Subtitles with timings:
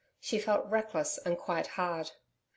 [0.19, 2.09] She felt reckless and quite hard.